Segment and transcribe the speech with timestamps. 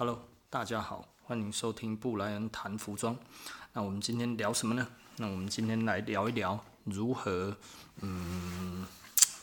[0.00, 0.18] Hello，
[0.48, 3.14] 大家好，欢迎收听布莱恩谈服装。
[3.74, 4.88] 那我们今天聊什么呢？
[5.18, 7.54] 那我们今天来聊一聊如何，
[8.00, 8.86] 嗯，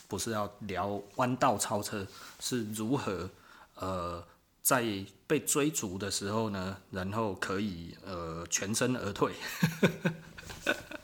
[0.07, 2.07] 不是要聊弯道超车，
[2.39, 3.29] 是如何，
[3.75, 4.25] 呃，
[4.63, 4.83] 在
[5.27, 9.35] 被追逐的时候呢，然后可以呃全身而退。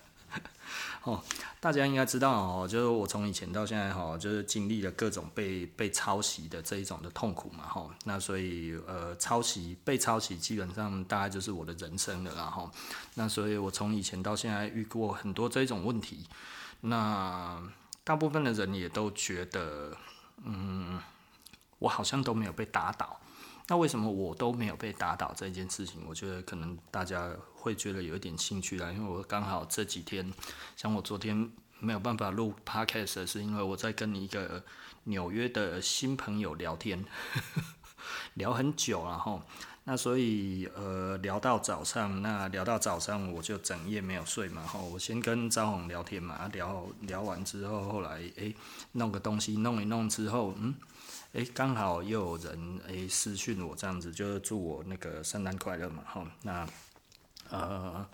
[1.03, 1.21] 哦，
[1.59, 7.89] 大家应该知道哦，就是我从以前到现在哈，就是经历了各种被被抄袭的这一种的痛苦嘛哈。
[8.05, 12.71] 那所以呃，抄袭被抄袭基本上大概就是我的人生了啦哈。
[13.15, 16.25] 那所以我从以前到现在遇过很多这种问题，
[16.79, 17.61] 那
[18.05, 19.97] 大部分的人也都觉得，
[20.45, 21.01] 嗯，
[21.79, 23.19] 我好像都没有被打倒。
[23.67, 26.01] 那为什么我都没有被打倒这件事情？
[26.07, 30.33] 我觉得可能大家会觉得有一点兴趣啦，因为我刚好这几天，
[30.75, 34.63] 像我昨天没有办法录 podcast，是因为我在跟你一个
[35.05, 37.05] 纽约的新朋友聊天，
[38.35, 39.41] 聊很久然后。
[39.85, 44.61] 那所以呃聊到早上，那聊到早上我就整夜没有睡嘛。
[44.63, 48.55] 哈，我先跟张红聊天嘛，聊聊完之后，后来诶
[48.93, 50.73] 弄个东西弄一弄之后，嗯。
[51.33, 56.67] 诶，刚好又有人诶私讯我这样子，就是祝我那个圣诞快乐嘛，哈，那
[57.49, 58.07] 呃，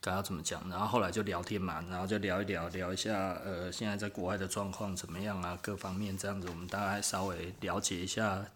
[0.00, 0.62] 刚刚怎么讲？
[0.68, 5.58] 然后后来就聊天嘛，然后就聊一聊，聊一下呃，现在在国外的状况怎么样啊？
[5.60, 8.46] 各方面这样子，我们大概稍微了解一下，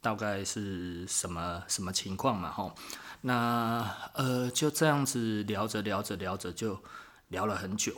[0.00, 2.74] 大概是什么什么情况嘛，吼。
[3.22, 6.82] 那呃，就这样子聊着聊着聊着就
[7.28, 7.94] 聊了很久，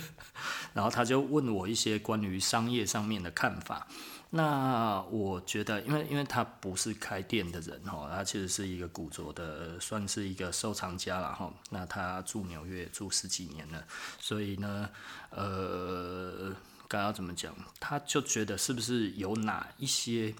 [0.72, 3.86] 然后他就问我一些关于商业上面的看法。
[4.30, 11.52] 那我觉得，因为因为他不是开店的人吼，他其实是一个古着的，算是一个收藏家了哈。
[11.70, 13.84] 那他住纽约住十几年了，
[14.18, 14.90] 所以呢，
[15.30, 16.52] 呃，
[16.88, 17.54] 刚刚怎么讲？
[17.78, 20.34] 他就觉得是不是有哪一些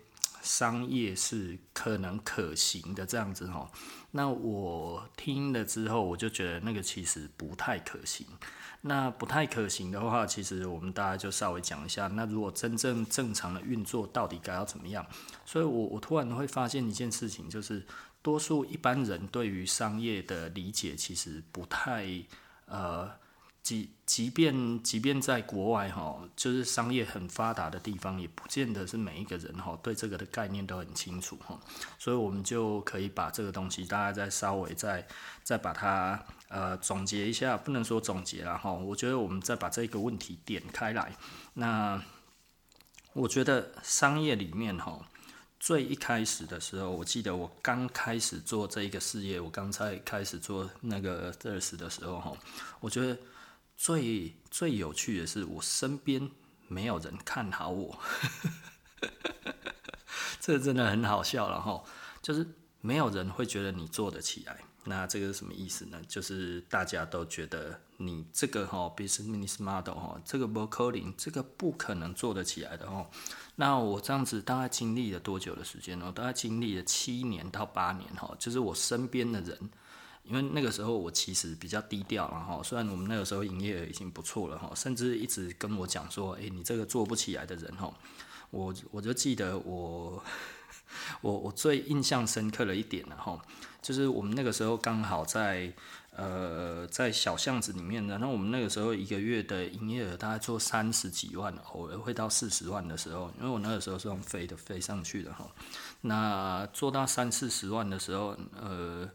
[0.46, 3.68] 商业是可能可行的这样子哈？
[4.12, 8.24] 那我听了之后，我就觉得那个其实不太可行。
[8.82, 12.06] 那不太可行的话，其实我们大家就稍微讲一下。
[12.06, 15.04] 那如果真正正常的运作，到底该要怎么样？
[15.44, 17.84] 所以我我突然会发现一件事情，就是
[18.22, 22.06] 多数一般人对于商业的理解其实不太
[22.66, 23.10] 呃。
[23.66, 31.58] 即即便即便在国外哈，就是商业很发达的地方，也不见得是每一个人哈对这个的概念都很清楚哈，
[31.98, 35.04] 所以我们就可以把这个东西，大家再稍微再
[35.42, 41.16] 再把它呃总结一下，不能说总结了哈，我觉得我们再把这个问题点开来。
[41.54, 42.00] 那
[43.14, 45.04] 我觉得商业里面哈，
[45.58, 52.32] 最一开始的时候，我记得我刚开始做这一个事业，我刚才开始做那个这事的时候哈，
[52.78, 53.18] 我觉得。
[53.76, 56.30] 最最有趣的是，我身边
[56.66, 57.98] 没有人看好我，
[60.40, 61.84] 这真的很好笑了哈。
[62.22, 62.46] 就是
[62.80, 66.00] 没有人会觉得你做得起来，那这个是什么意思呢？
[66.08, 73.08] 就是大家都觉得你这个哈 business model 哈，这个不可能，这个不可能做得起来的哈。
[73.56, 76.10] 那我这样子大概经历了多久的时间呢？
[76.12, 79.70] 大概经历了七年到八年哈，就是我身边的人。
[80.28, 87.92] 因为那个时候我其实比较低调，然后虽然我们那个时候营业额已经不错了哈，甚至一直跟我讲说，诶，你这个做不起来的人哈，
[88.50, 90.22] 我我就记得我
[91.22, 93.40] 我我最印象深刻的一点了哈，
[93.80, 95.72] 就是我们那个时候刚好在
[96.16, 105.48] 呃在小巷子里面，然后我们那个时候一个月的营业额大概做三十几万，偶尔会到四十万的时候，因为我那个时候是用飞的飞上去的哈，
[106.00, 109.08] 那做到三四十万的时候，呃。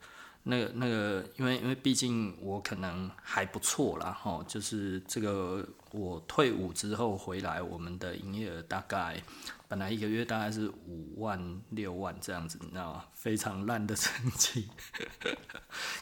[0.44, 9.22] 那个那个，因为因为毕竟我可能还不错啦，哈，就是这个我退伍之后回来，我们的营业额大概
[9.68, 13.06] 本来一个月大概是五万六万这样子，你知道吗？
[13.14, 14.68] 非常烂的 成绩。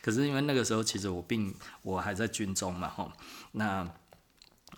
[0.01, 3.11] 可是因为那个时候其实我并我还在军中嘛，哈，
[3.51, 3.91] 那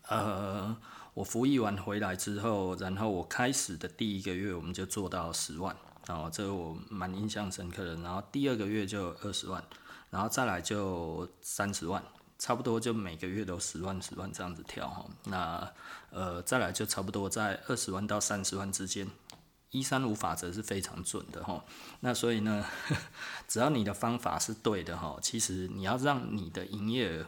[0.07, 0.75] 呃
[1.13, 5.75] 我服役完回来之后，然后我开始的第一个月我们就做到十万。
[6.07, 7.95] 哦，这个我蛮印象深刻的。
[7.97, 9.63] 然后第二个月就二十万，
[10.09, 12.03] 然后再来就三十万，
[12.39, 15.05] 差不多就每个月都十万十万这样子跳哈。
[15.25, 15.71] 那
[16.09, 19.07] 呃，再来就差不多在二十万到三十万之间，
[19.69, 21.63] 一三五法则是非常准的哈。
[22.01, 22.65] 那所以呢，
[23.47, 27.25] 只要你的方法是对的哈，其实你要让你的营业额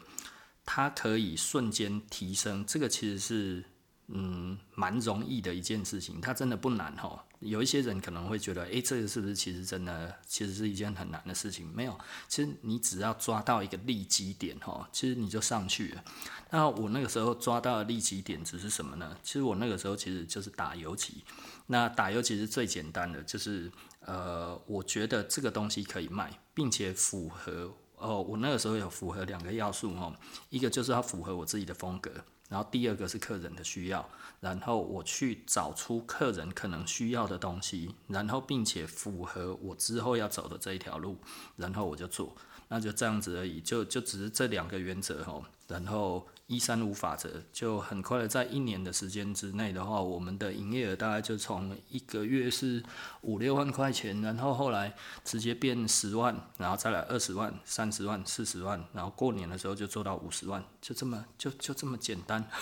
[0.66, 3.64] 它可以瞬间提升，这个其实是
[4.08, 7.24] 嗯蛮容易的一件事情，它真的不难哈。
[7.44, 11.68] 有一些人可能会觉得，诶，这个是不是其实真的，其实是一件很难的事情？
[11.74, 16.04] 没有，其实你只要抓到一个利基点，哈，其实你就上去了。
[16.50, 19.18] 那我那个时候抓到的利基点只是什么呢？
[19.24, 21.24] 其实我那个时候其实就是打游击。
[21.68, 30.14] 那打游击是最简单的，就是呃，我觉得这个东西可以卖，并且符合哦，我那个时候有符合两个要素哦，
[30.50, 32.12] 一个就是要符合我自己的风格，
[32.54, 34.08] 然后第二个是客人的需要，
[34.40, 41.18] 然后我去找出客人可能需要的东西，然后并且符合我之后要走的这一条路，
[41.56, 42.36] 然后我就做，
[42.68, 46.28] 那就这样子而已，就就只是这两个原则哦，然后。
[46.48, 52.84] 一三五法则就很快的，在一年的时间之内的话，我们的营业额大概就从一个月是
[53.22, 54.94] 五六万块钱，然后后来
[55.24, 62.46] 直接变十万，然后再来二十万、三十万、四十万，然后过年的时候就做到五十万，就这么就就这么简单。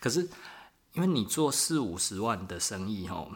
[0.00, 0.28] 可是
[0.92, 3.32] 因为你做四五十万的生意，吼。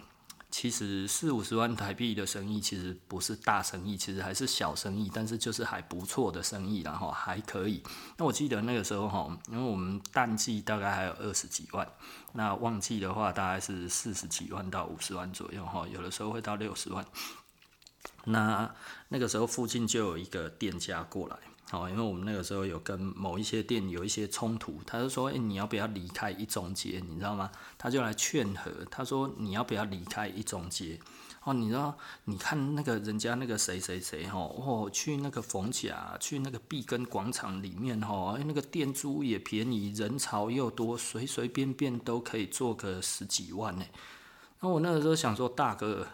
[0.51, 7.83] 其实四五十万台币的生意其实不是大生意，其实还是小生意，但是就是还不错的生意，然后还可以。
[8.17, 11.89] 那我记得那个时候哈，因为我们淡季大概还有二十几万，
[12.33, 17.07] 那旺季的话大概是四十几万到五十万左右哈，有的时候会到六十万。
[18.25, 18.75] 那
[19.09, 21.37] 那个时候附近就有一个店家过来。
[21.71, 27.01] 好，因为我们那个时候有跟某一些店有一些冲突，他就说：“哎、你要不要离开一中街？
[27.09, 30.99] 你知道吗？”他就来劝和，他说：“你要不要离开一中街？
[31.45, 43.85] 哦，你知道，你看那个人家那个谁谁谁，哦，去那个逢甲，去那个碧根广场里面，哈，那个店租也便宜，人潮又多，随随便便都可以做个十几万呢。
[44.59, 46.05] 那我那个时候想说，大哥。”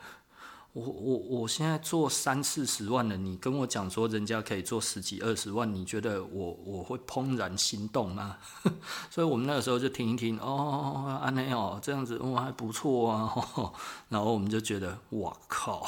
[0.77, 8.37] 我我我现在做三四十万了，你跟我讲说人家可以做十几二十万，你觉得我我会怦然心动吗？
[9.11, 13.33] 所以我们那个时候就听一听，哦，安内哦，这样子我、哦、还不错啊，
[14.11, 15.87] 然后我们就觉得，哇靠，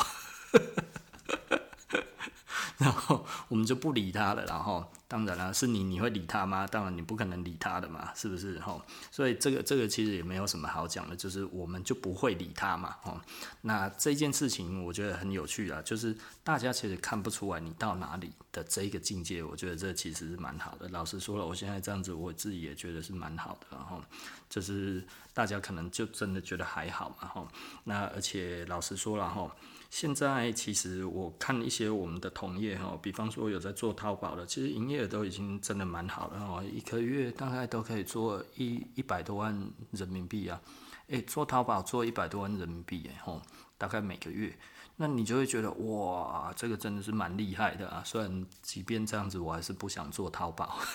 [2.79, 4.82] 然后我们就不理他了，然后。
[5.11, 6.67] 当然了，是你，你会理他吗？
[6.67, 8.61] 当然你不可能理他的嘛，是不是？
[8.61, 13.19] 吼，所以这个这个其实也没有什么好讲的，就是我们就不会理他嘛，吼。
[13.63, 16.15] 那这件事情我觉得很有趣啊，就是
[16.45, 20.87] 大家其实看不出来你到哪里的这个境界，我觉得这其实是蛮好的。
[20.91, 24.03] 老实说了，我现在这样子，我自己也觉得是蛮好的，然后
[24.51, 25.03] 就是
[25.33, 27.49] 大家可能就真的觉得还好嘛，吼。
[27.85, 29.51] 那而且老实说了，吼。
[29.91, 40.61] 现在其实我看一些我们的同业哈，比方说有在做淘宝的，其实营业额都已经真的蛮好了哦，一个月大概都可以做一一百多万人民币啊，
[41.09, 43.41] 诶，做淘宝做一百多万人民币诶，吼，
[43.77, 44.56] 大概每个月，
[44.97, 48.03] 那你就会觉得哇，这个真的是蛮厉害的啊。
[48.05, 50.79] 虽然即便这样子，我还是不想做淘宝。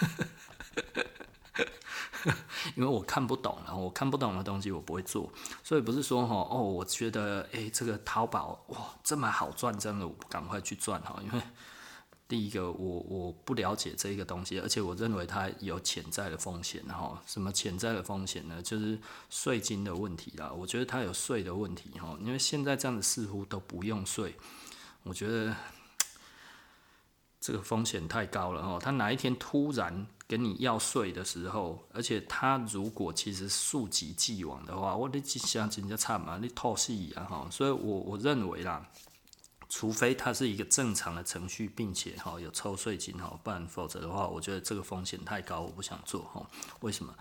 [2.75, 5.29] 因为我看不懂，然后我看不懂的东西我不会做，
[5.61, 11.41] 所以不是说哈哦，我觉得诶，这个淘宝哇这么好赚，真的我赶快去赚哈，因为
[12.27, 18.61] 第一个我我不了解这个东西，而且我认为它有潜在的风险哈，什么潜在的风险呢？
[18.61, 18.97] 就是
[19.29, 24.35] 税金的问题啦，我觉得它有税的问题哈，因为现在这样子似乎都不用税，
[25.03, 25.55] 我觉得
[27.39, 30.05] 这个风险太高了哈，它哪一天突然。
[30.25, 38.89] 跟你要税的时候，而且他如果其实溯及既往的话，我你想人家惨嘛，你套戏啊哈，所以我我认为啦，
[39.75, 46.47] 除非它是一个正常的程序，并且哈有抽税金哈，不然否则的话，我觉得这个风险太高，我不想做哈。
[46.81, 47.15] 为什么？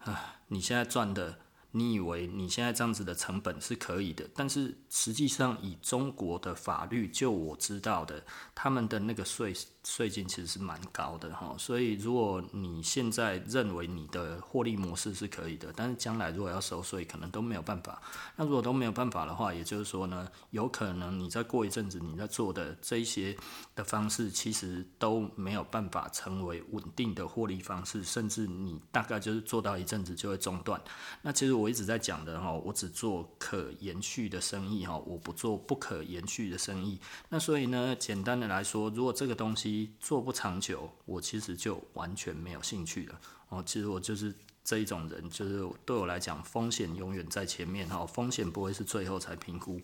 [0.00, 1.38] 啊，你现在赚的。
[1.76, 8.22] 你以为你现在这样子的成本是可以的，但是实际上以中国的法律，就我知道的，
[8.54, 9.52] 他们的那个税
[9.82, 11.52] 税金其实是蛮高的哈。
[11.58, 18.00] 所以如果你现在认为你的获利模式是可以的，但是将来如果要收税，可能都没有办法。
[18.36, 23.36] 那如果都没有办法的话，也就是说呢，有可能你再过一阵子你在做的这一些
[23.74, 30.80] 的方式，其实都没有办法成为稳定的获利方式，甚至你大概就是做到一阵子就会中断。
[31.22, 31.63] 那其实我。
[31.64, 37.00] 我一直在讲的哈，我只做可延续的生意哈，我不做不可延续的生意。
[37.30, 43.18] 那所以呢，简单的来说，如果这个东西做不长久，我其实就完全没有兴趣了。
[43.48, 49.80] 哦，其实我就是这一种人，就是对我来讲，风险永远在前面哈，风险不会是最后才评估，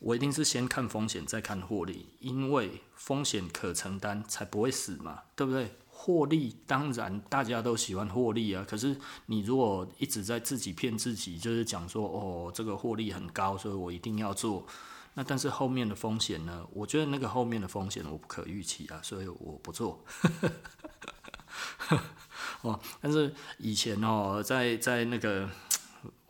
[0.00, 5.74] 我一定是先看风险再看获利，因为风险可承担才不会死嘛，对不对？
[6.02, 14.64] 获利当然大家都喜欢获利啊，可是你如果一直在自己骗自己，就是讲说哦，这个获利很高，所以我一定要做。
[15.12, 16.66] 那但是后面的风险呢？
[16.72, 20.02] 我觉得那个后面的风险我不可预期啊，所以我不做。
[22.62, 25.46] 哦，但是以前哦，在在那个。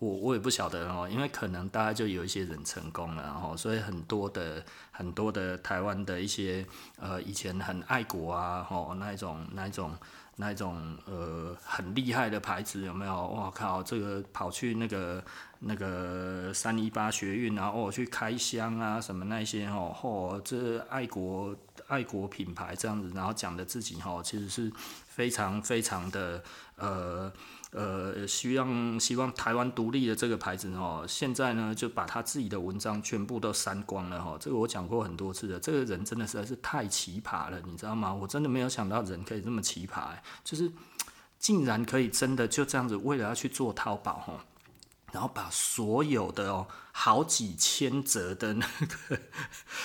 [0.00, 6.66] 我我也不晓得哦，因为可能大家就有一些人成功了，然后所以很多的很多的台湾的一些
[6.99, 9.95] 呃以前很爱国啊，吼那一种那一种
[10.37, 13.26] 那一种呃很厉害的牌子有没有？
[13.28, 15.23] 哇靠，这个跑去那个
[15.59, 21.54] 那个三一八学运啊，哦，去开箱啊，什么那些哦，哦，这爱国
[21.88, 24.73] 爱国品牌这样子，然后讲的自己哈，其实是
[25.07, 26.42] 非常非常的
[26.76, 27.30] 呃。
[27.72, 34.36] 呃，希望希望台湾独立的这个牌子哦，现在呢就把他自己的文章全部都删光了哈。
[34.40, 38.12] 这个我讲过很多次的，这个人真的实在是太奇葩了，你知道吗？
[38.12, 40.08] 我真的没有想到人可以这么奇葩，
[40.42, 40.70] 就是
[41.38, 44.44] 竟然可以真的就这样子为了要去做淘宝哈。
[45.12, 49.20] 然后把所有的哦，好几千则的那个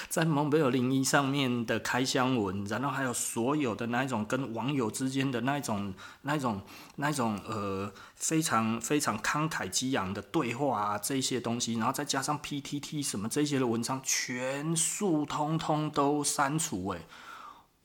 [0.07, 6.61] 在蒙贝尔零一上面的开箱文，然后还有所有的那一种跟网友之间的那一种、那一种、
[6.97, 17.01] 那一种呃非常非常慷慨激昂的对话啊，这些东西，然后再加上 PTT 什么这些的文章，全数通通都删除，哎，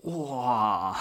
[0.02, 0.96] 哇！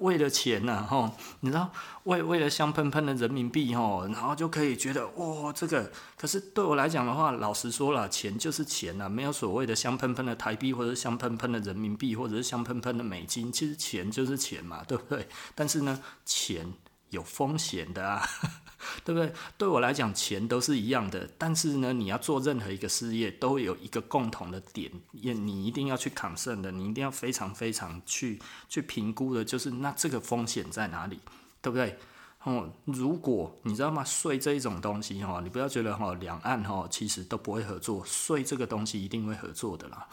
[0.00, 1.70] 为了钱呐，吼，你知道，
[2.04, 15.28] 为为了香喷喷的人民币，吼，然后就可以觉得，哇，这个，可是对我来讲的话，老实说了，钱就是钱呐，没有所谓的香喷喷的台币，或者香喷喷的人民币，或者是香喷喷的美金，其实钱就是钱嘛，对不对？
[15.54, 16.72] 但是呢，钱
[17.10, 18.26] 有风险的啊。
[19.04, 19.30] 对不对？
[19.58, 21.28] 对我来讲，钱都是一样的。
[21.36, 28.40] 但是呢，你要做任何一个事业，都有一个共同的点，也你一定要去抗胜的，你一定要非常非常去
[28.70, 31.20] 去评估的，就是那这个风险在哪里，
[31.60, 31.98] 对不对？
[32.44, 34.02] 哦，如果你知道吗？
[34.02, 40.08] 税这一种东西哈，你不要觉得哈，两岸哈其实都不会合作，税这个东西一定会合作的啦。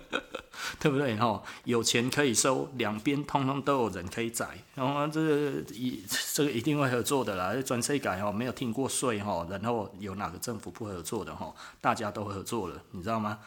[0.80, 1.16] 对不对？
[1.16, 7.54] 哈，有钱可以收，两边通通都有人可以宰，然后这个一这个一定会合作的啦。
[7.62, 11.54] 专税改哦，没有听过税哈，然后有哪个政府不合作的哈？
[11.80, 13.38] 大家都合作了，你知道吗？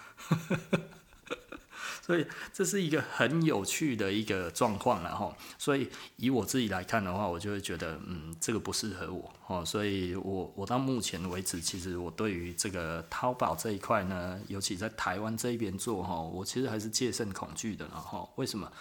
[2.07, 5.35] 所以这是一个很有趣的一个状况了哈。
[5.59, 9.65] 所以以我自己来看的话，我就会觉得，嗯，这个不适合我哦。
[9.65, 18.27] 所以我我到目前为止，其实我对于这个淘宝这一块呢，尤其在台湾这一边做哈，我其实还是戒慎恐惧的了哈。
[18.35, 18.71] 为什么？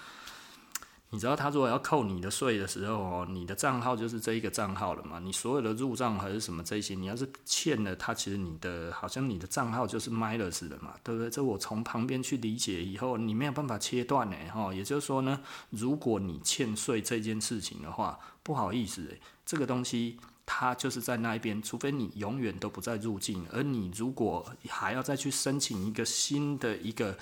[1.11, 5.19] 你知道他如果要扣你的税的时候哦，你的账号就是这一个账号了嘛？
[5.21, 11.31] 你所有的入账还是什么这些，你要是欠了他，其实你的好像你的账号就是 minus 的嘛，对不对？
[11.31, 14.75] 这我从旁边去理解以后，你没有办法切断呢，哈。
[14.75, 20.19] 也就是说呢，如果你欠税这件事情的话，不好意思，这个东西。
[20.49, 27.19] 他就是在那一边，除非你永远都不再入境，而你如果还要再去申请一个新的一个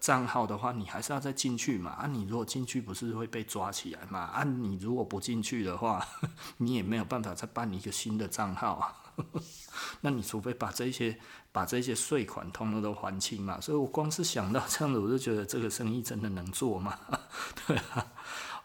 [0.00, 1.90] 账号的话，你还是要再进去嘛。
[1.92, 4.20] 啊，你如果进去不是会被抓起来嘛？
[4.20, 6.06] 啊，你如果不进去的话，
[6.58, 8.94] 你也没有办法再办一个新的账号啊。
[10.00, 11.18] 那你除非把这些
[11.50, 13.60] 把这些税款通通都还清嘛。
[13.60, 16.98] 所以我光是想到这样子，我就觉得这个生意真的能做吗？
[17.66, 18.06] 对啊。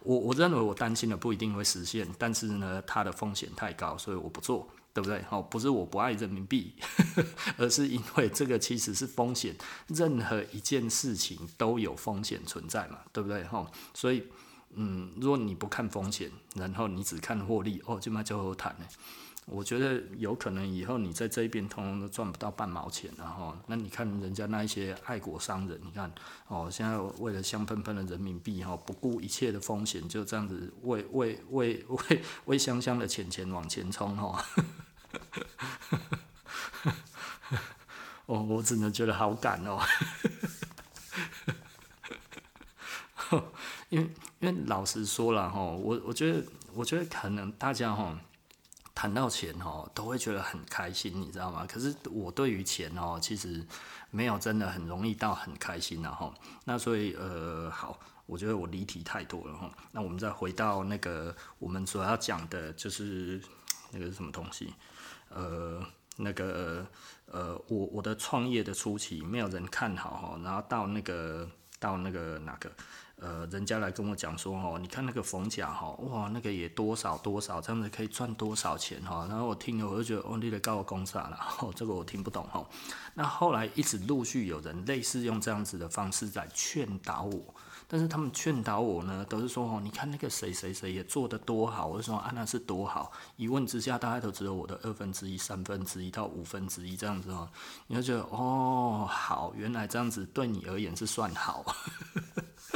[0.00, 5.22] 我我认为我担心的不一定会实现，但是呢，它的风险太高，所以我不做，对不对？
[5.28, 6.72] 哦，不是我不爱人民币，
[7.58, 9.54] 而是因为这个其实是风险，
[9.88, 13.42] 任何一件事情都有风险存在嘛，对不对？
[13.44, 14.22] 哈，所以，
[14.74, 18.86] 嗯，如果你不看风险，然后你只看获利，哦，就嘛就好谈了。
[19.46, 26.10] 我觉得有可能以后你在这一边通通都赚不到半毛钱，然后那你看人家那一些爱国商人，你看
[26.48, 34.42] 哦，现在为了香喷喷的人民币哈，不顾一切的风险，就这样子为为为为为香香的钱钱往前冲哈。
[38.24, 39.78] 哦，我只能觉得好感哦，
[43.90, 44.10] 因为
[44.40, 48.18] 因为老实说了哈，我我觉得我觉得可能大家哈。
[48.94, 51.66] 谈到钱哦，都会觉得很开心，你知道吗？
[51.68, 53.66] 可是我对于钱哦，其实
[54.10, 56.32] 没有真的很容易到很开心然后，
[56.64, 59.68] 那所以呃，好，我觉得我离题太多了哈。
[59.90, 63.42] 那我们再回到那个我们所要讲的，就是
[63.90, 64.72] 那个是什么东西？
[65.28, 65.84] 呃，
[66.16, 66.86] 那个
[67.26, 72.70] 呃，我我的创业的初期没有人看好哈，然后到那个到那个哪个？
[73.20, 79.26] 呃，人家来跟我讲说，哦，你看那个逢甲，哈，哇，那个也多少多少，这样子可以赚多少钱，哈。
[79.30, 82.66] 然后我听了，我就觉得，哦，你得告我公司了， 哦，这个我听不懂，哈。
[83.14, 87.53] 那后来一直陆续有人类似用这样子的方式在劝导我，
[87.94, 93.12] 但是他们劝导我呢，都是说，哦，你看那个谁谁谁也做得多好，我就说啊，那是多好。
[93.36, 97.48] 一问之下，大概都只有我的二分之一、三分之一到五分之一这样子，哦。
[97.86, 101.64] 你就觉得，哦，好，原来这样子对你而言是算好。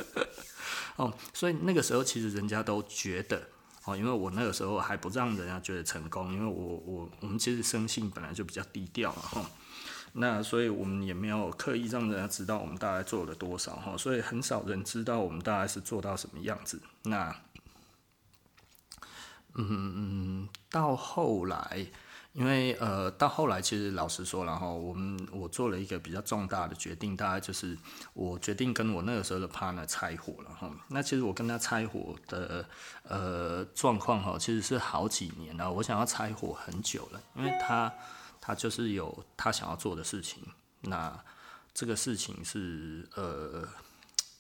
[0.95, 3.43] 哦，所以那个时候其实人家都觉得，
[3.87, 9.51] 哦，因为我那个时候还不让人家觉得成功，因为我我我们其实生性本来就比较低调嘛，哈，
[10.21, 16.81] 那所以我们也没有刻意让人家知道我们大概做了多少，哈，所以很少人知道我们大概是做到什么样子。
[17.03, 17.35] 那，
[19.55, 21.87] 嗯，到后来
[22.35, 27.77] 因为呃，到后来其实老实说，然后我们我做了一个比较重大的决定，大概就是
[28.13, 30.71] 我决定跟我那个时候的 partner 拆伙了哈。
[30.89, 32.65] 那其实我跟他拆伙的
[33.03, 35.73] 呃状况哈，其实是好几年了。
[35.73, 37.93] 我想要拆伙很久了，因为他
[38.49, 40.43] 他就是有他想要做的事情。
[40.81, 41.23] 那
[41.75, 43.69] 这个事情是呃，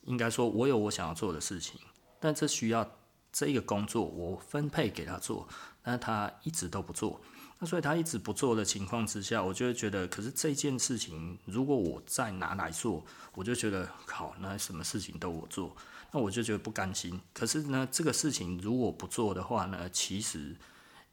[0.05, 1.79] 应该说我有我想要做的事情，
[2.19, 2.91] 但这需要
[3.31, 5.47] 这个工作我分配给他做，
[5.83, 7.21] 但他一直都不做。
[7.59, 15.77] 那所以他一直不做的情况之下，我就会觉得，可是这件事情如果我再拿来做，我就觉得好，那什么事情都我做，
[16.13, 17.21] 那我就觉得不甘心。
[17.35, 20.57] 可是呢，这个事情如果不做的话呢，其实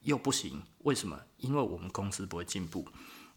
[0.05, 0.63] 又不行。
[0.83, 1.19] 为什么？
[1.37, 2.87] 因为我们公司不会进步。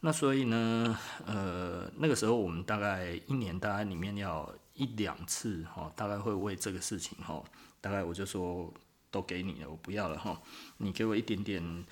[0.00, 0.96] 那所以呢，
[1.26, 7.42] 呃，那个时候我们大概一年大概里面要一两次哈，大概会为这个事情哈，
[7.80, 8.72] 大概我就说
[9.10, 10.40] 都给你了，我不要了哈，
[10.76, 11.84] 你给我一点点。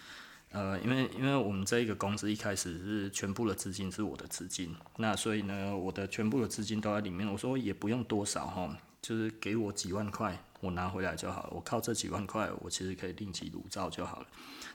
[0.53, 7.27] 呃，因为因为我们这一个公司一开始是全部的资金是我的资金，那所以呢，我的全部的资金都在里面。
[7.31, 11.51] 我说也不用多少哈，就是给我几万块，我拿回来就好了。
[11.53, 14.27] 我靠这几万块，我其实可以另起炉灶就好了。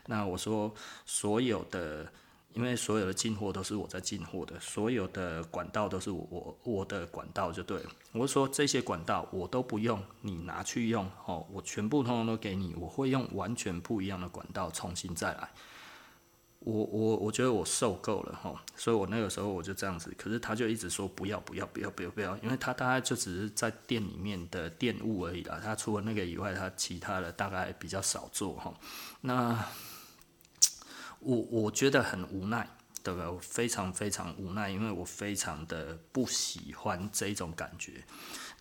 [0.05, 0.73] 那我说
[1.05, 2.11] 所有的。
[2.53, 7.89] 因为所有的进货都是我在进货的，所有的管道都是我我我的管道就对了。
[8.11, 15.49] 我说这些管道我都不用，你拿去用哦，我全部通通都给你，我会用完全不一样的管道重新再来。
[16.61, 28.73] 我我我觉得我受够了哈，所以我那个时候我就这样子，可是他就一直说不要不要不要不要不要，因为他大概就只是在店里面的店务而已啦，他除了那个以外，他其他的大概比较少做哈。
[29.21, 29.63] 那。
[31.23, 32.67] 我我觉得很无奈，
[33.03, 33.27] 对不对？
[33.27, 38.03] 我非常非常无奈，因为我非常的不喜欢这种感觉。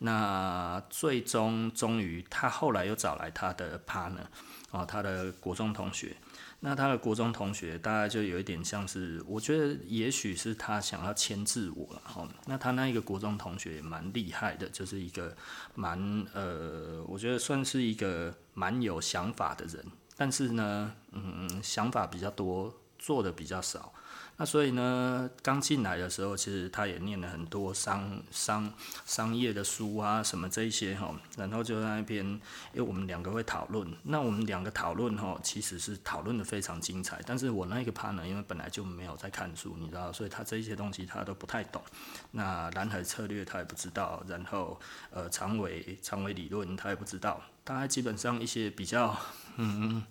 [0.00, 4.24] 那最终终于，他后来又找来他的 partner，
[4.70, 6.16] 哦，他的国中同学。
[6.62, 12.02] 那他的国中同学大概就有一点像是，我觉得也许是他想要牵制我了。
[12.04, 15.34] 哈，那他那一个国中同学也蛮厉害的，就是一个
[15.74, 15.98] 蛮
[16.34, 19.82] 呃，我觉得算是一个蛮有想法的人。
[20.18, 23.92] 但是呢，嗯，想法比较多，做的比较少。
[24.40, 28.72] 那所以呢，刚进来的时候，其实他也念了很多商商
[29.04, 31.14] 商业的书啊，什么这一些哈。
[31.36, 32.40] 然后就在那边，因
[32.76, 33.86] 为我们两个会讨论。
[34.04, 37.20] 那我们两个讨论哈，其实是讨论的非常精彩。
[37.26, 41.82] 但是我那个 partner 因为本来就没有在看书，你知道，所以他这些东西他都不太懂。
[42.30, 47.42] 那蓝海策略他也不知道，然后呃长尾长尾理论他也不知道。
[47.62, 49.14] 大概基本上一些比较。
[49.56, 50.02] 嗯，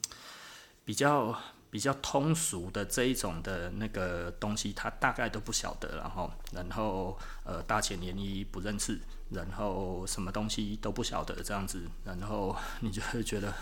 [0.86, 1.36] 比较
[1.72, 13.54] 比较通俗的这一种的那个东西，他大概都不晓得，然后然后呃大前研一不认识，然后什么东西都不晓得这样子，然后你就会觉得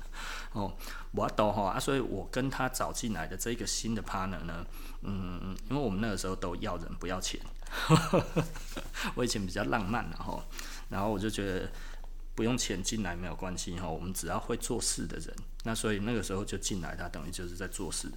[0.52, 0.72] 哦，
[1.12, 4.66] 我懂哈啊，所以我跟他找进来的这个新的 partner 呢，
[5.02, 7.40] 嗯，因为我们那个时候都要人不要钱，
[9.16, 10.42] 我以前比较浪漫，然后
[10.90, 11.70] 然后我就觉得。
[12.34, 18.10] 不用钱进来没有关系哈，我们只要会做事的人，那所以那个时候就进来，他等于就是在做事。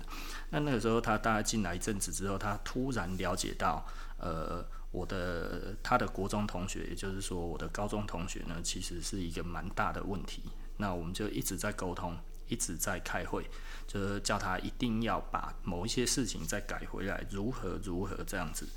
[0.50, 3.86] 那那个时候他大概进来一阵子之后，他突然了解到，
[4.18, 10.42] 呃，我的他的国中同学，也就是说我的高中同学呢，其实是一个蛮大的问题。
[10.78, 13.48] 那我们就一直在沟通，一直在开会，
[13.88, 18.68] 就是叫他一定要把某一些事情再改回来，如何如何这样子。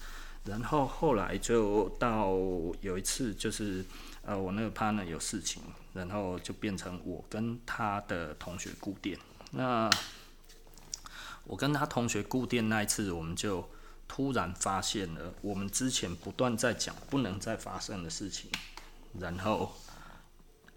[0.45, 2.29] 然后后来就到
[2.83, 3.83] 有一次就是。
[4.31, 5.61] 呃，我那个 partner 有事情，
[5.93, 9.19] 然后就变成我跟他的同学顾店。
[9.51, 9.91] 那
[11.43, 13.69] 我跟他同学顾店那一次，我们就
[14.07, 18.49] 突然发现了我们之前不断在讲不能再发生的事情，
[19.19, 19.73] 然后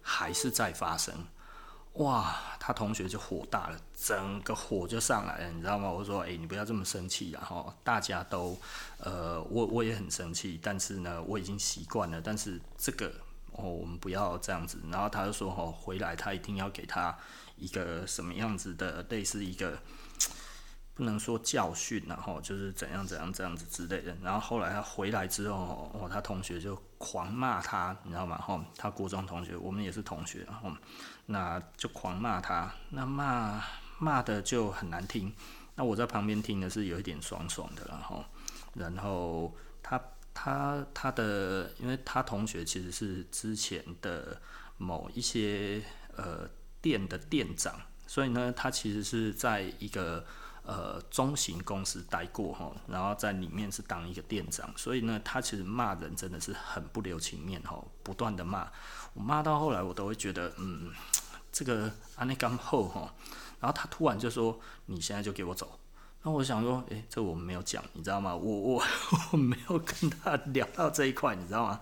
[0.02, 1.14] 还是在发生。
[1.92, 5.88] 哇，他同学就火大了，整个火就上来了，你知道吗？
[5.88, 8.58] 我说，诶，你不要这么生气，然后大家都，
[8.98, 13.12] 呃，我我也很生气，但是呢，我已经习惯了，但是这个。
[13.56, 14.80] 哦，我们不要这样子。
[14.90, 17.16] 然后他就说：“哦，回来他一定要给他
[17.56, 19.78] 一个什么样子的，类似一个
[20.92, 28.36] 不能说教训，然后就是怎样怎样这样子之类的。”然后后来他回来之后，哦，他同学就狂骂他，你知道吗？
[28.38, 30.70] 哈，他国中同学，我们也是同学，然后
[31.26, 33.62] 那就狂骂他，那骂
[33.98, 35.32] 骂的就很难听。
[35.76, 38.24] 那我在旁边听的是有一点爽爽的，然后
[38.74, 40.00] 然后他。
[40.34, 44.42] 他他的，因为他同学其实是之前的
[44.76, 45.80] 某一些
[46.16, 46.50] 呃
[46.82, 50.26] 店的店长，所以呢，他其实是在一个
[50.64, 58.68] 呃中型公司待过哈，然后在里面是当一个店长，所以呢，他其实骂人真的是很不留情面哈，不断的骂，
[59.14, 60.92] 我骂到后来我都会觉得，嗯，
[61.52, 63.14] 这个安内刚后哈，
[63.60, 65.78] 然后他突然就说，你现在就给我走。
[66.26, 68.34] 那我想说，诶，这我没有讲，你知道吗？
[68.34, 68.82] 我我
[69.30, 71.78] 我没有跟他聊到这一块，你知道吗？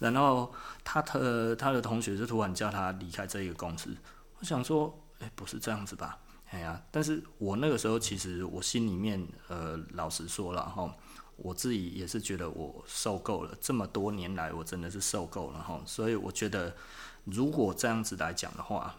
[0.00, 0.52] 然后
[0.82, 3.96] 他的他的同学就突然叫他离开这一个公司。
[4.40, 6.18] 我想说，诶，不是这样子吧？
[6.50, 10.92] 哎呀，但是我那个时候其实我心里面，呃，老实说了哈，
[11.36, 16.74] 我自己也是觉得我受够了，这么多年来我真的是受够了哈，所以我觉得
[17.22, 18.96] 如果这样子来讲的话，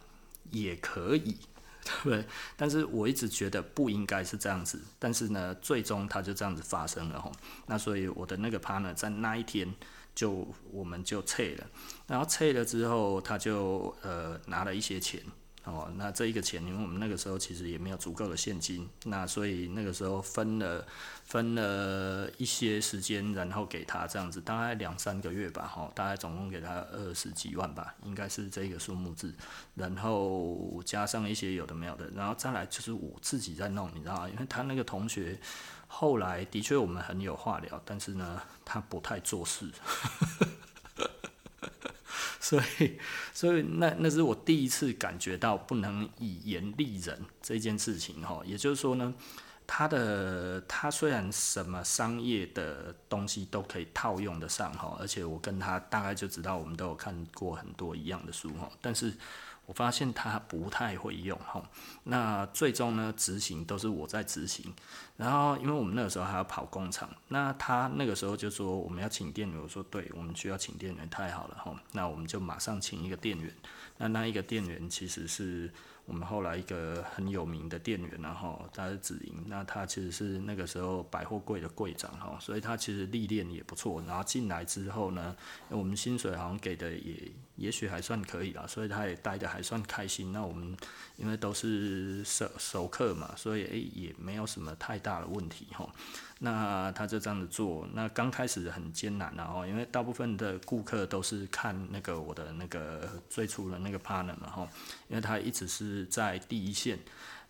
[0.51, 1.38] 也可以。
[2.04, 2.26] 对，
[2.58, 7.32] 但是我一直觉得不应该是这样子，但是呢，最终它就这样子发生了吼。
[7.67, 9.71] 那所以我的那个 partner 在那一天
[10.15, 11.67] 就我们就撤了，
[12.08, 15.21] 然后撤了之后，他就呃拿了一些钱。
[15.65, 20.86] 哦，那这一个钱，因为我们那个时候其实也没有足够的现金，那所以那个时候分了
[21.23, 29.34] 分了一些时间，然后给他这样子，大概两三个月吧，哈，大概总共给他二十几万吧，应该是这个数目字，
[29.73, 34.30] 然后加上一些有的没有的，然后再来就是我自己在弄，你知道吗？
[34.30, 35.39] 因为他那个同学
[35.88, 39.71] 后来的确我们很有话聊，但是呢，他不太做事。
[42.45, 42.99] 所以，
[43.34, 48.41] 所以那那是我第一次感觉到不能以言利人这件事情哈。
[48.45, 49.12] 也就是说呢，
[49.65, 59.12] 他的他虽然什么商业的东西都可以套用得上哈，而且我跟他大概就知道，我们都有看过很多一样的书哈，但是。
[59.67, 61.60] 我发现他不太会用哈，
[62.03, 64.71] 那最终呢，执行都是我在执行，
[65.17, 73.54] 然后因为我们那个时候还要跑工厂，那他那个时候就说我们要请店员，我说对，我们需要请店员，太好了吼，那我们就马上请一个店员，
[73.97, 75.71] 那那一个店员其实是。
[76.08, 83.99] 我们后来一个很有名的店员，然后他是子莹，那他其实是那个时候百货柜的柜长哈，所以他其实历练也不错。
[84.06, 85.36] 然后进来之后呢，
[85.67, 90.32] 我们薪水好像给的也也许还算可以啦，所以他也待得还算开心。
[90.32, 90.78] 那我们
[91.17, 95.88] 因为都是熟熟客嘛，所以诶也没有什么太大的问题哈。
[96.39, 104.68] 那他就这样子做，那刚开始很艰难，然后因为大部分的顾客都是看那个我的那个最初的那个 partner 嘛，哈，
[105.08, 107.00] 因为他一直是在第一线，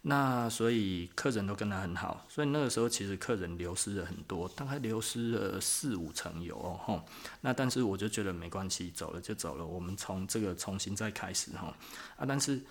[0.04, 7.04] 那所以客人都跟他很好，所以那个时候其实客人流失了很多，大概流失了四五成有哦，哈，
[7.42, 11.76] 那但是我就觉得没关系，走了就走了，我们从这个重新再开始哈，
[12.18, 12.62] 啊，但是。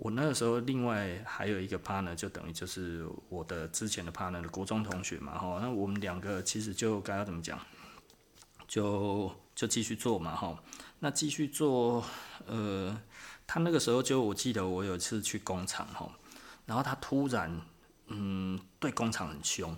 [0.00, 7.58] 我那个时候另外还有一个 partner，就等于就是我的之前的 partner 的国中同学嘛，哈，那我们两个其实就该要怎么讲，
[8.68, 10.56] 就就继续做嘛，哈，
[11.00, 12.04] 那继续做，
[12.46, 12.96] 呃，
[13.44, 16.08] 他那个时候就我记得我有一次去工厂，哈，
[16.64, 17.60] 然后他突然
[18.06, 19.76] 嗯对工厂很凶，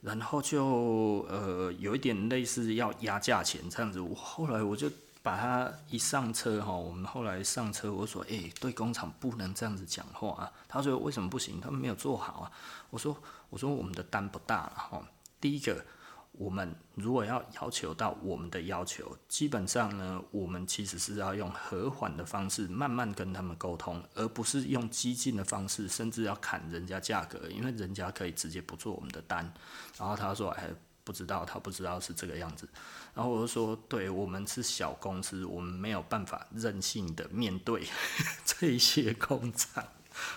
[0.00, 4.90] 然后就呃有一点类似要压价钱这样子，我后来我就。
[5.22, 11.60] 把他一上车哈，我们后来上车，我说：“诶，对工厂不能这样子讲话啊。”他说：“为什么不行？
[11.60, 12.52] 他们没有做好啊。”
[12.90, 13.16] 我说
[13.50, 15.02] ：“我说我们的单不大了哈。
[15.40, 15.84] 第一个，
[16.32, 29.52] 我们如果要要求到我们的要求，基本上呢，我们其实是要用和缓的方式慢慢跟他们沟通，而不是用激进的方式，甚至要砍人家价格，因为人家可以直接不做我们的单。”
[29.98, 30.70] 然后他说：“哎。”
[31.08, 32.68] 不知道，他不知道是这个样子，
[33.14, 37.86] 然后我就说，对，我们是小公司，我们没有办法任性的面对
[38.44, 39.82] 这些工厂。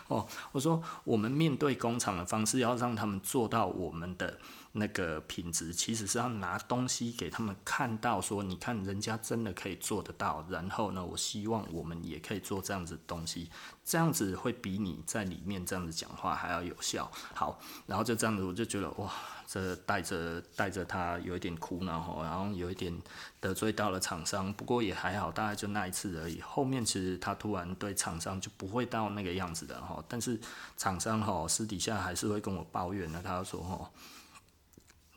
[0.08, 4.40] 哦，我说我们面对工厂的方式，要让他们做到我们的
[4.74, 13.50] 那个品质，其实是要拿东西给他们看到，说你看人家真的可以做得到，然后呢，我希望我们也可以做这样子的东西，
[13.84, 17.12] 这样子会比你在里面这样子讲话还要有效。
[17.34, 19.12] 好，然后就这样子，我就觉得哇。
[19.54, 22.98] 这带着带着他有一点苦恼哈，然后有一点
[23.42, 26.40] 得罪到了厂商，不过也还好，大概就那一次而已。
[26.40, 30.40] 后面其实他突然对厂商就不会到那个样子的哈，但是
[30.78, 33.92] 厂商哈私底下还是会跟我抱怨的，他说哈，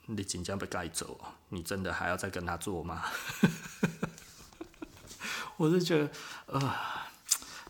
[0.06, 3.04] 你即将被盖走，你真的还要再跟他做吗？
[5.56, 6.10] 我是觉得
[6.46, 6.74] 呃。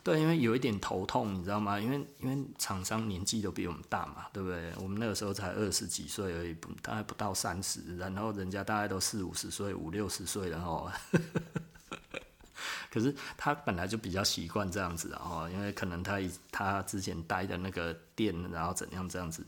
[0.05, 1.81] 对，因为有一点头痛，你知道吗？
[1.81, 4.71] 因为因为厂商年纪都比我们大嘛，对不对？
[4.77, 10.93] 我们那个时候才二十几岁而已，大概不到三十，然后人家大概都四五十岁、五六十岁了哈。
[12.93, 16.21] 可是他本来就比较习惯这样子啊，因为可能他
[16.53, 19.43] 他之前待的那个店，然后怎样这样子。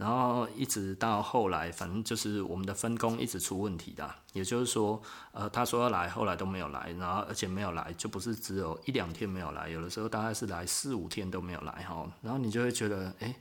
[0.00, 4.98] 然后一直到后来，反正就是我们的分工一直出问题的，也就是说，
[5.30, 12.10] 呃，他说要来，后来都没有来，然后而且没有来，就不是只有一两天没有来，有的时候大概是来四五天都没有来哈。
[12.22, 13.34] 然后你就会觉得，诶，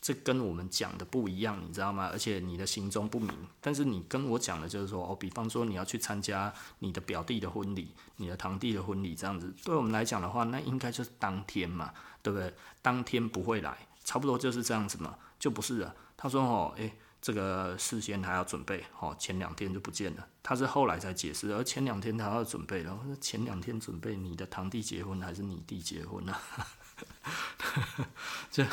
[0.00, 2.08] 这跟我们讲的不一样，你知道吗？
[2.10, 12.52] 而且你的行踪不明，但是你跟我讲的就是说，哦，比方说你要去参加你的表弟的婚礼，你的堂弟的婚礼这样子，对我们来讲的话，那应该就是当天嘛，对不对？
[12.82, 13.78] 当天不会来，
[14.12, 15.16] 差不多就是这样子嘛。
[15.38, 20.26] 就不是了，他说哦，诶，这个事先还要准备，哦，前两天就不见了。
[20.42, 26.36] 他是后来才解释，而前两天他要准备，然后前两天准备你的堂弟结婚还是你弟结婚呢？
[28.52, 28.66] 这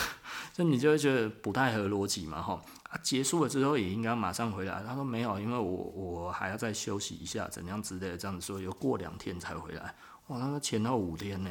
[0.54, 2.62] 这你就会觉得不太合逻辑嘛，哈。
[2.89, 4.84] 啊，结束了之后也应该马上回来。
[4.86, 9.95] 他说没有，因为我我还要再休息一下，怎样之类的，这样子说，又过两天才回来。
[10.28, 11.49] 哇，他说前后五天呢，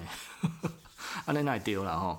[1.27, 2.19] 啊，那那丢了哈。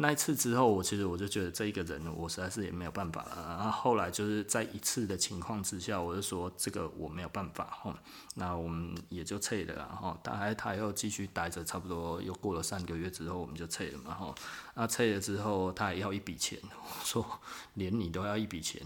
[0.00, 3.56] 那一次之后，我其实我就觉得这一个人，我实在是也没有办法了。
[3.58, 7.94] 然后后来就是在一次的情况之下，我就说这个我没有办法哈。
[8.34, 14.34] 那我们也就撤了然后他还他又继续待着，差不多又过了三个月之后，我们就撤了嘛哈。
[14.74, 17.24] 那撤了之后，他也要一笔钱，我说
[17.74, 18.80] 连你都要一笔钱。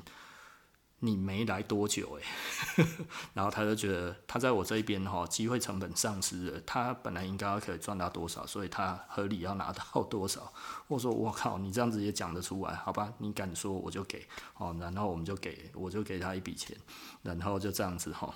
[1.04, 2.84] 你没来多久诶，
[3.34, 6.60] 然后他就觉得他在我这边哈，机会成本丧失了。
[6.64, 10.52] 他本来应该可以赚到多少，所以他合理要拿到多少。
[10.88, 12.74] 我说我靠，你这样子也讲得出来？
[12.76, 16.76] 好吧，你敢说我就给哦，然后我们就给，我就给他一笔钱，
[17.22, 18.34] 然后就这样子哈。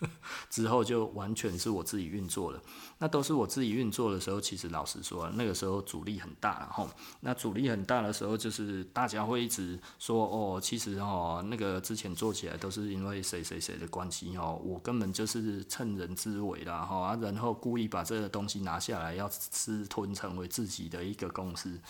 [0.50, 2.60] 之后就完全是我自己运作了，
[2.98, 6.88] 那都是我自己运作的时候，其实老实说，那个时候阻力很大，然后
[7.20, 21.80] 那阻力很大的时候，就是大家会一直说哦，其实哦，那个之前做起来都是因为谁谁谁的关系哦，我根本就是趁人之危啦哈，然后故意把这个东西拿下来，要私吞成为自己的一个公司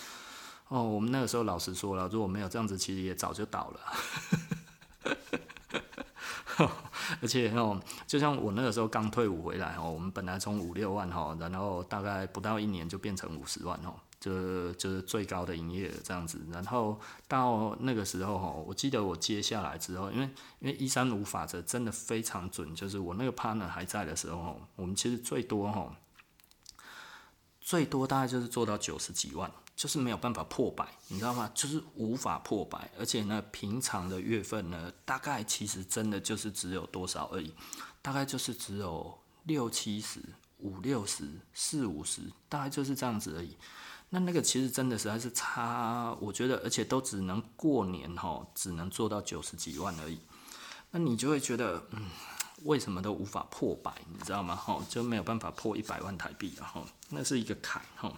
[0.69, 0.83] 哦。
[0.83, 3.81] 我们那个时候老实说了，如果没有这样子，其实也早就倒了。
[7.20, 16.40] 而且哦，就像我那个时候刚退伍回来哦，我们本来从五六万哈，然后大概不到一年就变成五十万哦，就就是最高的营业额这样子。
[16.52, 20.29] 然后到那个时候哈，我记得我接下来之后，因为
[20.61, 25.96] 因为一三五法则真的非常准，就是我那个 partner 还在的时候，我们其实最多哈，
[27.61, 29.50] 最多大概就是做到九十几万。
[29.77, 31.51] 就是没有办法破百，你知道吗？
[31.55, 37.53] 就是无法破百，而且呢，平常的月份呢，大概其实真的就是只有多少而已，
[38.01, 40.21] 大概就是只有六七十、
[40.59, 43.55] 五六十、四五十，大概就是这样子而已。
[44.09, 50.19] 那那个其实真的实在是差，我觉得，而且都只能过年哈，只能做到九十几万而已。
[50.93, 52.09] 那你就会觉得，嗯，
[52.62, 53.93] 为什么都无法破百？
[54.11, 54.57] 你知道吗？
[54.57, 58.11] 哈，就没有办法破一百万台币，然后那是一个坎哈。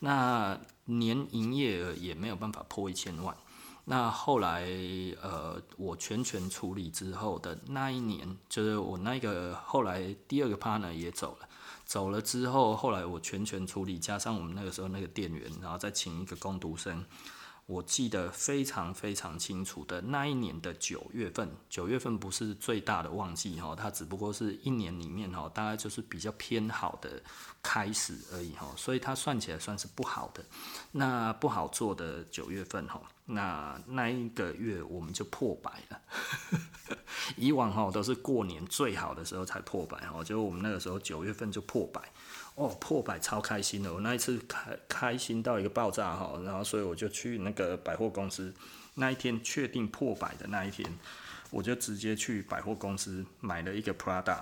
[0.00, 3.36] 那年营业额也没有办法破一千万。
[3.84, 4.66] 那后来，
[5.22, 11.48] 呃，我全权处理之后的那一年，就是我那个后来第二个 partner 也走了，
[11.86, 17.04] 走了之后，后来我全权处理，加上我们那个时候那个店员，然后再请一个工读生。
[17.68, 27.22] 我记得非常非常清楚的那一年的九月份，九月份不是最大的旺季哈，它只不过是一年里面哈，大概就是比较偏好的
[27.62, 30.42] 开始而已哈，所以它算起来算是不好的，
[30.92, 36.00] 那不好做的九月份哈，那那一个月我们就破百了，
[37.36, 42.00] 以往哈都是过年最好的时候才破百哈，就我们那个时候九月份就破百。
[42.58, 48.52] 哦，破百超开心的，我那一次开开心到一个爆炸哈，然后所以我就去那个百货公司，
[48.94, 50.92] 那一天确定破百的那一天，
[51.50, 54.40] 我就直接去百货公司买了一个 Prada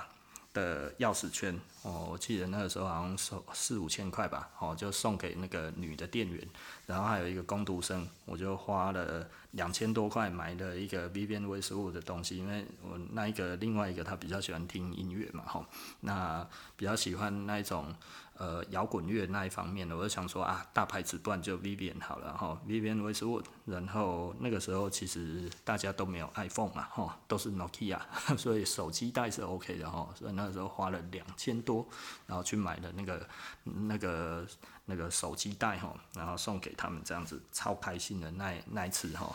[0.56, 6.48] 的钥匙圈，哦，我记得那个时候好像收四五千块吧，哦，就送给那个女的店员，
[6.86, 15.68] 然后还有一个工读生，我就花了两千多块买了一个 Vivienne Westwood 的东西，因为我那一个另外一个他比较喜欢听音乐嘛，哈，
[16.00, 17.94] 那比较喜欢那一种。
[18.38, 23.44] 呃，摇滚乐那一方面的，我就想说啊，大牌子不就 Vivian 好了哈，Vivienne Westwood。
[23.64, 27.98] 然后那个时候其实大家都没有 iPhone 嘛，哈，都是 Nokia，
[28.36, 30.08] 所以手机带是 OK 的哈。
[30.14, 31.86] 所以那时候花了两千多，
[32.26, 33.26] 然后去买了那个
[33.64, 34.46] 那个
[34.84, 39.34] 那个手机带哈，然后送给他们这样子，超开心的那那一次哈，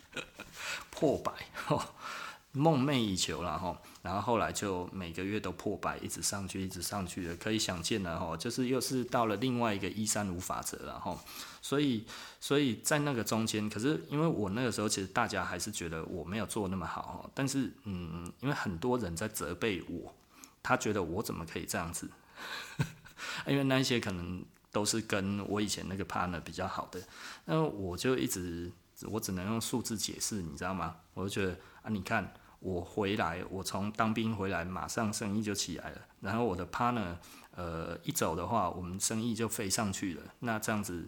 [0.92, 1.94] 破百哈。
[2.56, 11.22] 梦寐以求了哈，然后后来就每个月都破百，一直上去，一直上去的，可以想见了哈，就是又是到了另外一个一三五法则了哈，
[11.60, 12.06] 所以
[12.40, 20.14] 所以在那个中间，可是因为我那个时候其实大家还是觉得我没有做那么好哈，但是嗯，因为很多人在责备我，
[20.62, 22.08] 他觉得我怎么可以这样子，
[23.46, 24.42] 因为那些可能
[24.72, 27.02] 都是跟我以前那个 partner 比较好的，
[27.44, 30.96] 那我就一直我只能用数字解释，你知道吗？
[31.12, 32.32] 我就觉得啊，你看。
[32.60, 36.00] 我回来，我从当兵回来，马上生意就起来了。
[36.20, 37.16] 然后我的 partner，
[37.54, 40.22] 呃，一走的话，我们生意就飞上去了。
[40.40, 41.06] 那这样子，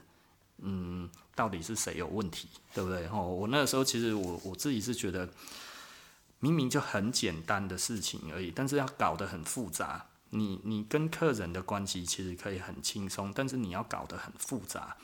[0.59, 3.07] 嗯，到底是谁有问题，对不对？
[3.09, 5.29] 哦，我那个时候其实我我自己是觉得，
[6.39, 10.07] 明明就很简单的事情而已，但是要搞得很复杂。
[10.31, 14.97] 你你跟客人的关系其实可以很轻松，但是你要搞得很复杂，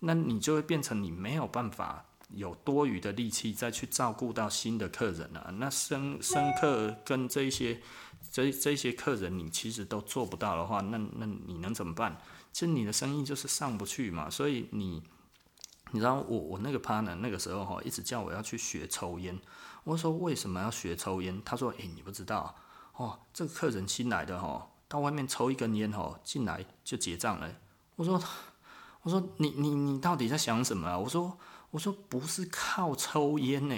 [0.00, 2.04] 那你就会变成你没有办法。
[2.34, 5.52] 有多余的力气再去照顾到新的客人啊。
[5.58, 7.80] 那生生客跟这些
[8.30, 12.16] 这这些客人，你其实都做不到的话，那那你能怎么办？
[12.52, 14.28] 其实你的生意就是上不去嘛。
[14.30, 15.02] 所以你
[15.90, 19.38] 你知道我我那个 partner 那个时候哈，一直叫我要去学抽烟。
[19.84, 21.40] 我说为什么要学抽烟？
[21.44, 22.54] 他说：诶，你不知道
[22.96, 27.52] 哦，这个客人新来的哈，到外面抽一根烟哈，进来就结账了。
[27.96, 28.22] 我说。
[29.04, 30.96] 我说你你你到底在想什么啊？
[30.96, 31.36] 我说
[31.72, 33.76] 我说不是靠抽烟呢，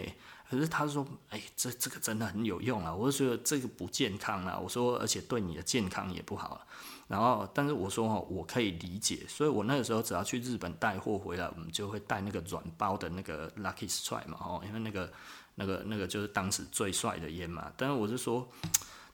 [0.51, 2.93] 可是他说哎，这这个真的很有用啊。
[2.93, 4.59] 我就觉得这个不健康啊。
[4.59, 6.67] 我说而且对你的健康也不好。
[7.07, 9.25] 然后但是我说哈，我可以理解。
[9.29, 15.13] 所以我那个时候只要去日本带货回来，我们就会带那个软包的那个 Lucky Strike 嘛，哦，因为那个
[15.55, 17.73] 那个那个就是当时最帅的烟嘛。
[17.77, 18.49] 但是我是说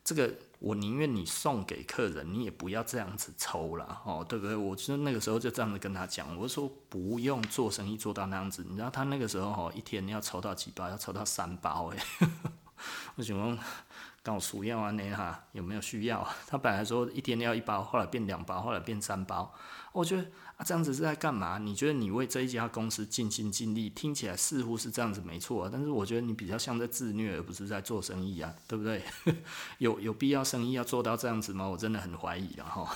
[0.05, 0.33] 这个。
[0.61, 4.55] 我宁愿你送给客人，你也不要这样子抽了，哦，对不对？
[4.55, 8.63] 我就那个时候就这样子跟他讲，我说不用做生意做到那样子。
[8.69, 10.87] 你知道他那个时候哦，一天要抽到几包？
[10.91, 12.29] 要抽到三包诶。
[13.17, 13.59] 我想问，
[14.23, 16.29] 告诉我要啊，你哈有没有需要？
[16.47, 19.55] 他本来说一天要一包，后来变两包，后来变三包。
[19.93, 20.27] 我觉得。
[20.65, 21.59] 这样子是在干嘛？
[21.59, 29.03] 你觉得你为这一家公司尽心尽力，听起来似乎是这样子没错，但是我觉得你比较像在自虐，而不是在做生意啊，对不对？
[29.79, 31.67] 有有必要生意要做到这样子吗？
[31.67, 32.95] 我真的很怀疑了哈。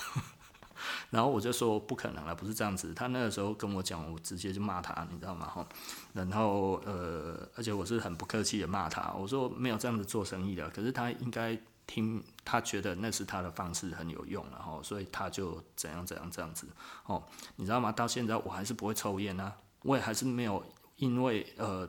[1.09, 2.93] 然后我就说不可能了，不是这样子。
[2.93, 5.47] 他那个时候跟我讲，我直接就骂他，你知道吗？
[5.47, 5.67] 哈，
[6.13, 11.59] 然后呃，而且我是很不客气的骂他，我说没有这样子做生意的，可是他应该。
[11.87, 16.67] 听他觉得那是他的方式很有用，然后所以他就怎样怎样这样子
[17.05, 17.23] 哦，
[17.55, 17.91] 你知道吗？
[17.91, 21.87] 到现在我还是不会抽烟啊，我也还是没有因为呃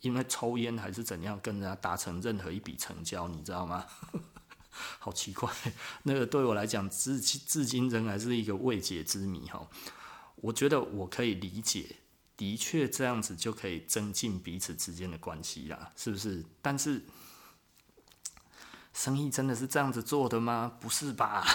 [0.00, 3.86] 因为抽烟还是怎样跟人家达成任何一笔成交，你知道吗？
[4.98, 5.52] 好奇怪，
[6.02, 9.68] 那个对我来讲至至今仍然是一个未解之谜哈。
[10.36, 11.96] 我觉得我可以理解，
[12.36, 16.44] 的确这样子就可以增进彼此之间的关系啦，是不是？
[16.60, 17.02] 但是。
[18.98, 20.72] 生意真的是这样子做的吗？
[20.80, 21.46] 不是吧，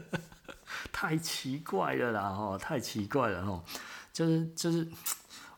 [0.90, 2.22] 太奇怪了啦！
[2.30, 3.62] 哦，太奇怪了哦，
[4.14, 4.88] 就是就是，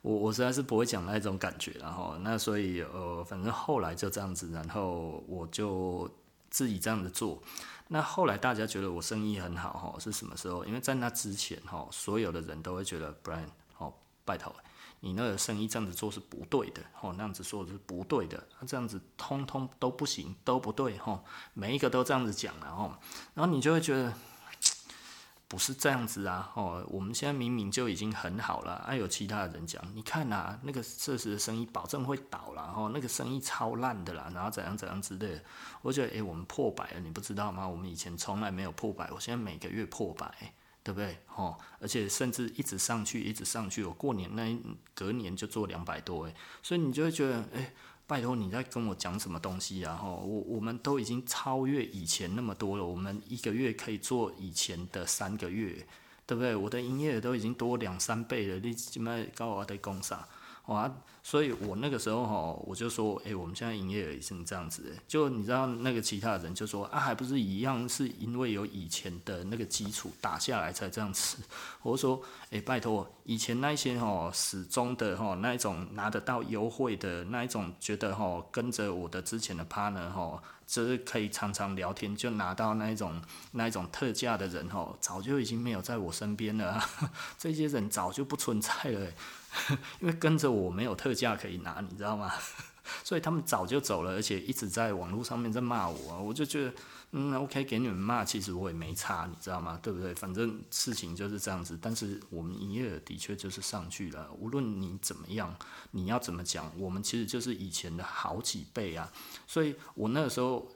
[0.02, 6.10] 我我实在是不会讲那种感觉，然后那所以呃，反正后来就这样子，然后我就
[6.50, 7.40] 自己这样子做。
[7.86, 10.64] 那后来大家觉得我生意很好哈，是什么时候？
[10.64, 13.46] 因为在那之前哈，所有的人都会觉得 Brian
[13.78, 14.52] 哦，拜托。
[15.00, 22.98] 你那个生意这样子做是不对的，吼，那样子做是不对的，那这样子通通都不行，都不对，吼，每一个都这样子讲，了，哦，
[23.34, 24.12] 然后你就会觉得
[25.48, 35.44] 不是这样子啊，吼，我们现在明明就已经很好了，还有其他的人讲，你看呐，那个设施的生意保证会倒了，吼，那个生意超烂的啦，然后怎样怎样之类的，
[35.82, 37.68] 我觉得，诶，我们破百了，你不知道吗？
[37.68, 40.54] 我们以前从来没有破百，我现在每个月破百。
[40.86, 41.18] 对不对？
[41.34, 43.82] 哦，而且甚至一直上去，一直上去。
[43.82, 44.56] 我过年那
[44.94, 47.72] 隔年就做两百多，诶，所以你就会觉得，诶，
[48.06, 49.96] 拜托你在跟我讲什么东西啊？
[49.96, 55.84] 吼，我我们都已经超越以前那么多了，我们一个月可以做以前的三个月，
[56.24, 56.54] 对不对？
[56.54, 60.24] 我的营业额都已经多两三倍了，你怎么搞我的工商？
[60.66, 60.88] 哇！
[61.26, 71.38] 所以我那个时候哈，我就说，诶，我们现在营业额也是这样子，就你知道那个其他人就说啊，还不是一样，是因为有以前的那个基础打下来才这样子。
[71.82, 86.80] 我说，诶，拜托，以前那些哈始终的哈那一种拿得到优惠的那一种，觉得哈跟着我的之前的 partner 哈，就是可以常常聊天就拿到那一种那一种特价的人哈，早就已经没有在我身边了，
[87.36, 89.10] 这些人早就不存在了。
[90.00, 92.30] 因为跟着我没有特价可以拿，你知道吗？
[93.02, 96.74] 所以他们早就走了，而且一直在网络上面在骂我，我就觉得，
[97.10, 99.76] 嗯，OK，给你们骂，其实我也没差，你知道吗？
[99.82, 100.14] 对不对？
[100.14, 101.76] 反正事情就是这样子。
[101.82, 105.52] 但是我们营业额的确就是上去了，无论你怎么样，
[105.90, 109.10] 你要怎么讲，我们其实就是以前的好几倍啊。
[109.48, 110.70] 所以我那个时候。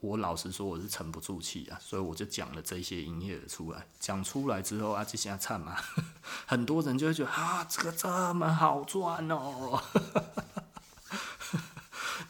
[0.00, 3.86] 我老实说，我是沉不住气啊，所以我就讲了这些营业额出来。
[3.98, 5.76] 讲出来之后啊，这下惨嘛，
[6.46, 9.82] 很多人就会觉得啊，这个这么好赚哦。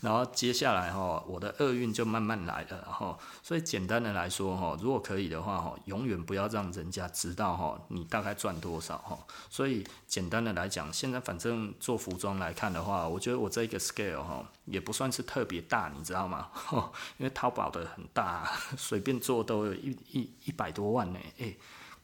[0.01, 3.19] 然后接下来哈，我的厄运就慢慢来了哈。
[3.43, 9.19] 所以简单的来说哈，如果可以的话哈，永远不要让人家知道哈，你大概赚多少哈。
[9.51, 16.49] 所以简单的来讲，现在反正做服装来看的话，我觉得我这个 scale 哈也不算是特别大，你知道吗？
[17.19, 21.57] 因为淘宝的很大， 随便做都有一一一百多万呢，诶，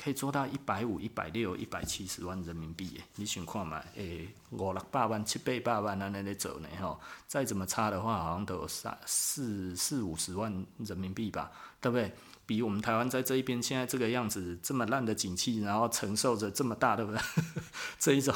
[0.02, 3.80] 可以做到一百五、一百六、一百七十万人民币，你想看嘛？
[3.94, 6.98] 诶，五六百万、七八百万安尼咧做呢吼。
[7.28, 12.12] 再怎么差的话，好像都有三四四五十万人民币吧，对不对？
[12.44, 17.06] 比我们台湾在这一边现在这个样子这么烂的景气，然后承受着这么大的
[17.98, 18.34] 这一种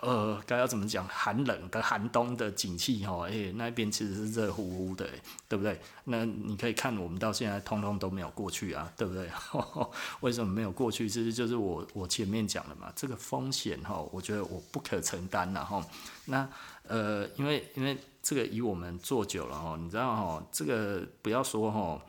[0.00, 5.08] 呃，该要怎么讲，寒冷的寒冬的景气哈，哎、那边其实是热乎乎的，
[5.48, 5.80] 对不对？
[6.04, 9.28] 那你可以看我们到现在通通都没有过去啊，对不对？
[10.20, 11.08] 为什么没有过去？
[11.08, 15.84] 其实就是我我前面讲的嘛，这个风险哈，我觉得我不可承担了哈。
[16.26, 16.48] 那
[16.86, 22.00] 呃，因为因为这个以我们做久了哈，你知道哈，这个不要说哈。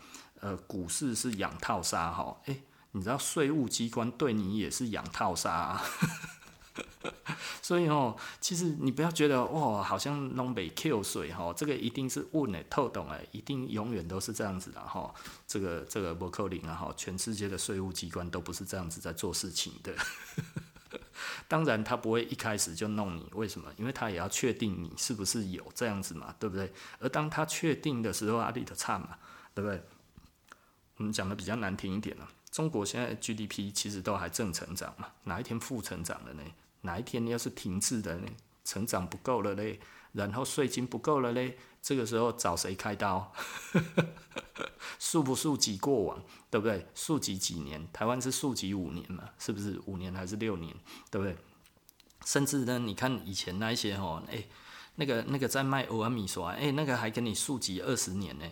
[0.41, 5.83] 呃，股市是养套杀哈，诶，你知道税务机关对你也是养套杀啊，
[7.61, 15.13] 所以哦，其实你不要觉得哇，好像东北 Q 水哈，这个一定是问诶透懂诶，一定永远都是这样子的哈，
[15.47, 19.93] 这个这个伯克林啊哈，全世界的税务机关都不是这样子在做事情的，
[21.47, 23.71] 当然他不会一开始就弄你，为什么？
[23.77, 26.73] 因为他也要确定你是不是有这样子嘛，对不对？
[26.99, 29.17] 而当他确定的时候，阿里的差嘛，
[29.53, 29.83] 对不对？
[31.01, 36.43] 我们讲的比较难听一点了，中国现在 GDP 其实都还正成长嘛，哪一天负成长了呢？
[36.81, 38.27] 哪一天要是停滞的呢？
[38.63, 39.79] 成长不够了嘞，
[40.11, 43.33] 然后税金不够了嘞，这个时候找谁开刀？
[44.99, 46.85] 数不溯及过往，对不对？
[46.93, 47.91] 溯及几年？
[47.91, 49.27] 台湾是溯及五年嘛？
[49.39, 50.71] 是不是五年还是六年？
[51.09, 51.35] 对不对？
[52.23, 54.43] 甚至呢，你看以前那一些哦，哎。
[54.95, 58.45] 那个那个在卖欧安米说，哎、那个还给你溯及二十年呢，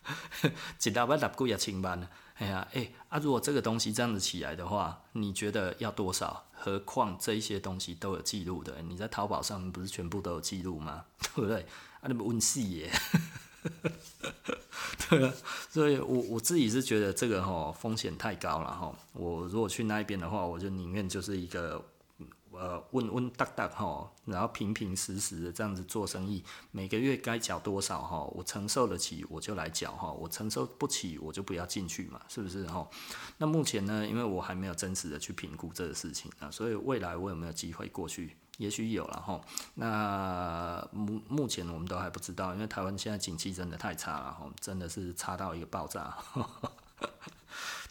[0.82, 2.08] 一大半十几也清班了。
[2.36, 6.44] 哎呀，哎啊，如果这个东西这样子起来的话，你觉得要多少？
[6.52, 11.04] 何况这一些东西都有记录的，你在淘宝上不是全部都有记录吗？
[11.34, 11.60] 对不对？
[12.00, 12.92] 啊，那么温细耶，
[15.10, 15.34] 对啊，
[15.68, 18.96] 所以我我自己是觉得这个吼风险太高了哈。
[19.12, 21.84] 我如果去那一边的话，我就宁愿就是一个。
[22.58, 26.42] 呃，稳稳当当哈，然后平平实实的这样子做生意，
[26.72, 32.84] 每个月该缴多少哈，我承受得起我就来缴哈，我承受不起我就不要进去嘛，是不是哈？
[33.36, 38.36] 那目前呢，因为我还没有真实的去评估这个事情啊，所以未来我有没有机会过去？
[38.56, 39.40] 也许有了哈。
[39.74, 46.18] 那目目前我们都还不知道，因为台湾现在景气真的太差了哈，真的是差到一个爆炸。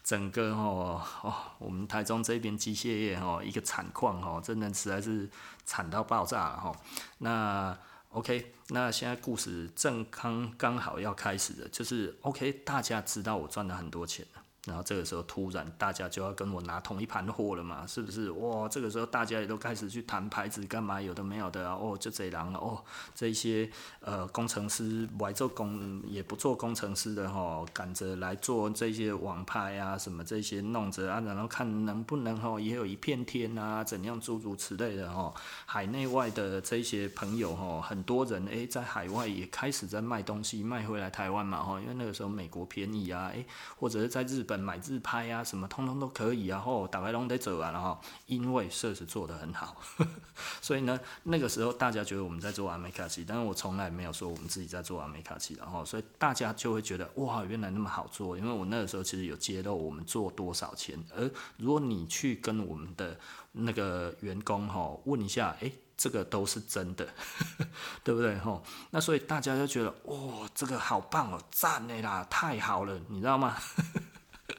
[0.08, 5.30] 整个哦哦，我们台中这边机械业哦，一个惨况哦，真的实在是
[5.66, 6.72] 惨到爆炸了哈。
[7.18, 7.78] 那
[8.12, 14.26] OK，那现在故事正刚刚好要开始了，就是 OK，大家知道我赚了很多钱。
[14.68, 18.30] 然后这个时候突然大家就要跟我拿同一盘货了嘛，是不是？
[18.32, 21.02] 哇，这个时候大家也都开始去谈牌子干嘛？
[21.02, 22.84] 有的没有的啊，哦，就这狼了哦。
[23.16, 23.70] 这些
[24.02, 35.34] 呃工程师不爱做工也不做工程师的哈、哦，赶着来做这些网拍啊什么这些弄着啊，然后看能不能哈、哦、也有一片天啊，怎样诸如此类的哈、哦。
[35.66, 43.46] 海内外的这些朋友哈、哦，很多人诶在海外也开始在卖东西卖回来台湾嘛哈，因为那个时候美国便宜啊，诶
[43.78, 44.57] 或者是在日本。
[44.58, 49.78] 买自拍啊，什么通通都可以啊，吼，打开龙得走啊，然后因为设施做得很好，
[50.62, 63.18] 所以呢，那个时候大家觉得我们在做阿美卡西，但是我从来没有说我们自己在做阿美卡西，然后所以大家就会觉得哇，原来那么好做，因为我那个时候其实有揭露我们做多少钱，而如果你去跟我们的
[63.52, 65.72] 那个员工吼问一下，诶。
[66.00, 67.08] 这个都是真的，
[68.06, 68.62] 对不对吼？
[68.92, 73.58] 那所以大家就觉得哇，这个好棒哦，赞的啦，太好了，你知道吗？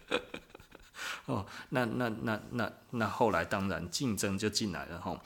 [1.26, 5.20] 哦，那那那那那后来当然竞争就进来了哈。